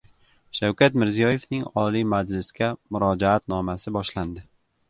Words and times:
Shavkat 0.59 0.95
Mirziyoyevning 1.01 1.61
Oliy 1.83 2.05
Majlisga 2.15 2.73
Murojaatnomasi 2.97 3.95
boshlandi 4.01 4.49